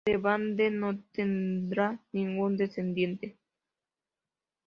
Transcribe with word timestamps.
De 0.07 0.17
Bande 0.17 0.71
no 0.71 0.97
tendrá 1.11 2.03
ningún 2.11 2.57
descendiente. 2.57 3.37